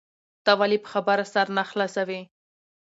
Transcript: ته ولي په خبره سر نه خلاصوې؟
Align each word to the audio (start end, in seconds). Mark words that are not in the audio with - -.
ته 0.45 0.51
ولي 0.59 0.77
په 0.83 0.89
خبره 0.93 1.23
سر 1.33 1.47
نه 1.57 1.63
خلاصوې؟ 1.69 2.21